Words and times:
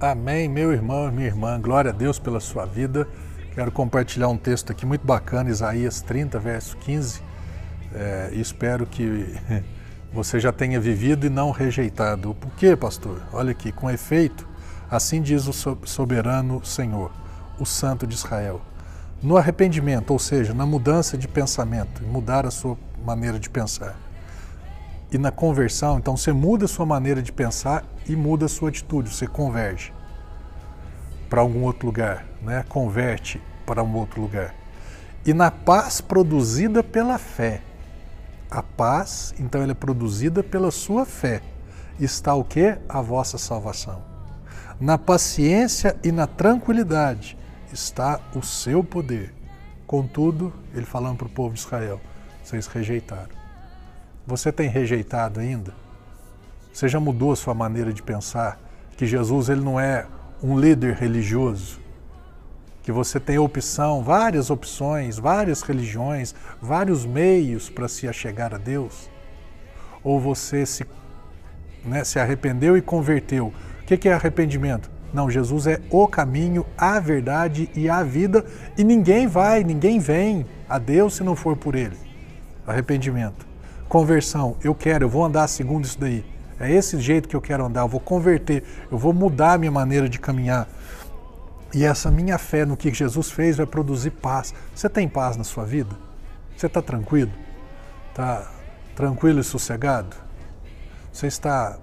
Amém, 0.00 0.48
meu 0.48 0.72
irmão 0.72 1.10
e 1.10 1.12
minha 1.12 1.26
irmã. 1.26 1.60
Glória 1.60 1.90
a 1.90 1.94
Deus 1.94 2.18
pela 2.18 2.40
sua 2.40 2.64
vida. 2.64 3.06
Quero 3.54 3.70
compartilhar 3.70 4.28
um 4.28 4.36
texto 4.38 4.72
aqui 4.72 4.86
muito 4.86 5.06
bacana, 5.06 5.50
Isaías 5.50 6.00
30, 6.00 6.38
verso 6.38 6.74
15. 6.78 7.20
É, 7.94 8.30
espero 8.32 8.86
que 8.86 9.26
você 10.10 10.40
já 10.40 10.50
tenha 10.50 10.80
vivido 10.80 11.26
e 11.26 11.28
não 11.28 11.50
rejeitado. 11.50 12.32
Por 12.32 12.50
quê, 12.52 12.74
pastor? 12.74 13.20
Olha 13.30 13.50
aqui, 13.50 13.70
com 13.70 13.90
efeito, 13.90 14.48
assim 14.90 15.20
diz 15.20 15.46
o 15.46 15.52
soberano 15.86 16.64
Senhor, 16.64 17.12
o 17.58 17.66
Santo 17.66 18.06
de 18.06 18.14
Israel. 18.14 18.62
No 19.22 19.36
arrependimento, 19.36 20.12
ou 20.12 20.18
seja, 20.18 20.54
na 20.54 20.64
mudança 20.64 21.18
de 21.18 21.28
pensamento, 21.28 22.02
mudar 22.04 22.46
a 22.46 22.50
sua 22.50 22.78
maneira 23.04 23.38
de 23.38 23.50
pensar. 23.50 23.94
E 25.12 25.18
na 25.18 25.30
conversão, 25.30 25.98
então 25.98 26.16
você 26.16 26.32
muda 26.32 26.66
a 26.66 26.68
sua 26.68 26.86
maneira 26.86 27.20
de 27.20 27.32
pensar 27.32 27.84
e 28.08 28.14
muda 28.14 28.46
a 28.46 28.48
sua 28.48 28.68
atitude, 28.68 29.14
você 29.14 29.26
converge 29.26 29.92
para 31.28 31.40
algum 31.40 31.62
outro 31.62 31.86
lugar, 31.86 32.26
né? 32.42 32.64
converte 32.68 33.40
para 33.64 33.82
um 33.82 33.96
outro 33.96 34.20
lugar. 34.20 34.52
E 35.24 35.32
na 35.32 35.50
paz 35.50 36.00
produzida 36.00 36.82
pela 36.82 37.18
fé. 37.18 37.62
A 38.50 38.64
paz, 38.64 39.32
então, 39.38 39.62
ela 39.62 39.70
é 39.70 39.74
produzida 39.74 40.42
pela 40.42 40.72
sua 40.72 41.06
fé. 41.06 41.40
Está 42.00 42.34
o 42.34 42.42
que? 42.42 42.76
A 42.88 43.00
vossa 43.00 43.38
salvação. 43.38 44.02
Na 44.80 44.98
paciência 44.98 45.96
e 46.02 46.10
na 46.10 46.26
tranquilidade 46.26 47.38
está 47.72 48.18
o 48.34 48.42
seu 48.42 48.82
poder. 48.82 49.32
Contudo, 49.86 50.52
ele 50.74 50.86
falando 50.86 51.18
para 51.18 51.26
o 51.28 51.30
povo 51.30 51.54
de 51.54 51.60
Israel, 51.60 52.00
vocês 52.42 52.66
rejeitaram. 52.66 53.39
Você 54.30 54.52
tem 54.52 54.68
rejeitado 54.68 55.40
ainda? 55.40 55.74
Você 56.72 56.86
já 56.86 57.00
mudou 57.00 57.32
a 57.32 57.36
sua 57.36 57.52
maneira 57.52 57.92
de 57.92 58.00
pensar? 58.00 58.60
Que 58.96 59.04
Jesus 59.04 59.48
ele 59.48 59.60
não 59.60 59.78
é 59.80 60.06
um 60.40 60.56
líder 60.56 60.94
religioso? 60.94 61.80
Que 62.84 62.92
você 62.92 63.18
tem 63.18 63.40
opção, 63.40 64.04
várias 64.04 64.48
opções, 64.48 65.18
várias 65.18 65.62
religiões, 65.62 66.32
vários 66.62 67.04
meios 67.04 67.68
para 67.68 67.88
se 67.88 68.06
achegar 68.06 68.54
a 68.54 68.56
Deus? 68.56 69.10
Ou 70.04 70.20
você 70.20 70.64
se, 70.64 70.86
né, 71.84 72.04
se 72.04 72.20
arrependeu 72.20 72.76
e 72.76 72.80
converteu? 72.80 73.52
O 73.82 73.84
que 73.84 74.08
é 74.08 74.12
arrependimento? 74.12 74.88
Não, 75.12 75.28
Jesus 75.28 75.66
é 75.66 75.80
o 75.90 76.06
caminho, 76.06 76.64
a 76.78 77.00
verdade 77.00 77.68
e 77.74 77.90
a 77.90 78.04
vida, 78.04 78.46
e 78.78 78.84
ninguém 78.84 79.26
vai, 79.26 79.64
ninguém 79.64 79.98
vem 79.98 80.46
a 80.68 80.78
Deus 80.78 81.16
se 81.16 81.24
não 81.24 81.34
for 81.34 81.56
por 81.56 81.74
Ele. 81.74 81.96
Arrependimento. 82.64 83.49
Conversão, 83.90 84.56
eu 84.62 84.72
quero, 84.72 85.06
eu 85.06 85.08
vou 85.08 85.24
andar 85.24 85.48
segundo 85.48 85.84
isso 85.84 85.98
daí. 85.98 86.24
É 86.60 86.70
esse 86.70 87.00
jeito 87.00 87.28
que 87.28 87.34
eu 87.34 87.40
quero 87.40 87.64
andar, 87.64 87.80
eu 87.80 87.88
vou 87.88 87.98
converter, 87.98 88.62
eu 88.88 88.96
vou 88.96 89.12
mudar 89.12 89.54
a 89.54 89.58
minha 89.58 89.72
maneira 89.72 90.08
de 90.08 90.16
caminhar. 90.16 90.68
E 91.74 91.84
essa 91.84 92.08
minha 92.08 92.38
fé 92.38 92.64
no 92.64 92.76
que 92.76 92.94
Jesus 92.94 93.32
fez 93.32 93.56
vai 93.56 93.66
produzir 93.66 94.12
paz. 94.12 94.54
Você 94.72 94.88
tem 94.88 95.08
paz 95.08 95.36
na 95.36 95.42
sua 95.42 95.64
vida? 95.64 95.96
Você 96.56 96.66
está 96.66 96.80
tranquilo? 96.80 97.32
Está 98.10 98.48
tranquilo 98.94 99.40
e 99.40 99.42
sossegado? 99.42 100.14
Você 101.12 101.26
está, 101.26 101.76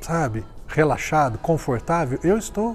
sabe, 0.00 0.42
relaxado, 0.66 1.36
confortável? 1.36 2.18
Eu 2.24 2.38
estou. 2.38 2.74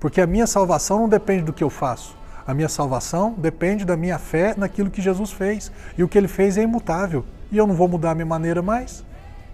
Porque 0.00 0.20
a 0.20 0.26
minha 0.26 0.48
salvação 0.48 0.98
não 0.98 1.08
depende 1.08 1.44
do 1.44 1.52
que 1.52 1.62
eu 1.62 1.70
faço. 1.70 2.16
A 2.48 2.52
minha 2.52 2.68
salvação 2.68 3.36
depende 3.38 3.84
da 3.84 3.96
minha 3.96 4.18
fé 4.18 4.54
naquilo 4.56 4.90
que 4.90 5.00
Jesus 5.00 5.30
fez. 5.30 5.70
E 5.96 6.02
o 6.02 6.08
que 6.08 6.18
ele 6.18 6.26
fez 6.26 6.58
é 6.58 6.62
imutável. 6.62 7.24
E 7.52 7.56
eu 7.56 7.66
não 7.66 7.76
vou 7.76 7.86
mudar 7.86 8.10
a 8.10 8.14
minha 8.16 8.26
maneira 8.26 8.60
mais 8.60 9.04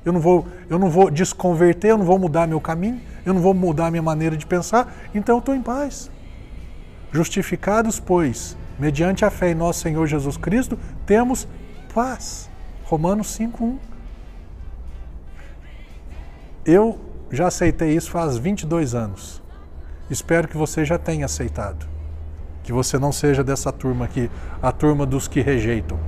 eu 0.05 0.12
não 0.12 0.20
vou, 0.20 0.47
eu 0.69 0.78
não 0.78 0.91
vou 0.91 1.11
desconverter, 1.11 1.91
eu 1.91 1.98
não 1.98 2.05
vou 2.05 2.19
mudar 2.19 2.47
meu 2.47 2.61
caminho, 2.61 3.01
eu 3.25 3.33
não 3.33 3.41
vou 3.41 3.55
mudar 3.55 3.91
minha 3.91 4.03
maneira 4.03 4.36
de 4.36 4.45
pensar, 4.45 4.92
então 5.14 5.36
eu 5.36 5.39
estou 5.39 5.55
em 5.55 5.62
paz. 5.62 6.11
Justificados, 7.11 7.98
pois, 7.98 8.56
mediante 8.78 9.25
a 9.25 9.31
fé 9.31 9.53
em 9.53 9.55
nosso 9.55 9.81
Senhor 9.81 10.06
Jesus 10.06 10.36
Cristo, 10.36 10.79
temos 11.06 11.48
paz. 11.95 12.51
Romanos 12.85 13.29
5:1. 13.29 13.79
Eu 16.67 16.98
já 17.30 17.47
aceitei 17.47 17.97
isso 17.97 18.11
faz 18.11 18.36
22 18.36 18.95
anos. 18.95 19.42
Espero 20.11 20.47
que 20.47 20.57
você 20.57 20.85
já 20.85 20.98
tenha 20.98 21.24
aceitado. 21.24 21.93
Que 22.64 22.73
você 22.73 22.98
não 22.98 23.13
seja 23.13 23.45
dessa 23.45 23.70
turma 23.70 24.07
aqui, 24.07 24.29
a 24.61 24.73
turma 24.73 25.07
dos 25.07 25.29
que 25.29 25.41
rejeitam, 25.41 25.98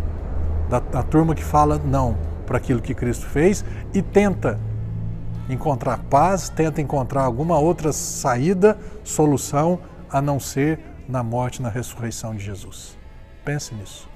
da, 0.68 0.78
a 0.98 1.02
turma 1.02 1.34
que 1.34 1.44
fala 1.44 1.78
não 1.78 2.18
para 2.44 2.56
aquilo 2.56 2.80
que 2.80 2.94
Cristo 2.94 3.26
fez 3.26 3.64
e 3.94 4.02
tenta 4.02 4.58
encontrar 5.48 5.98
paz, 6.10 6.48
tenta 6.48 6.80
encontrar 6.80 7.22
alguma 7.22 7.58
outra 7.58 7.92
saída, 7.92 8.76
solução, 9.04 9.78
a 10.10 10.20
não 10.20 10.40
ser 10.40 10.80
na 11.08 11.22
morte 11.22 11.56
e 11.56 11.62
na 11.62 11.68
ressurreição 11.68 12.34
de 12.34 12.44
Jesus. 12.44 12.96
Pense 13.44 13.74
nisso. 13.74 14.15